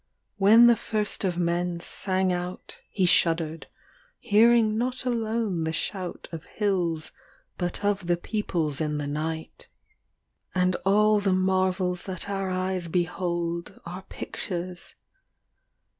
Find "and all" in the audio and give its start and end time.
10.63-11.19